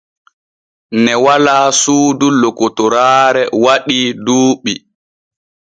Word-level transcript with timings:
Ne 1.03 1.13
walaa 1.23 1.67
suudu 1.81 2.27
lokotoraare 2.41 3.43
waɗii 3.63 4.07
duuɓi. 4.25 4.73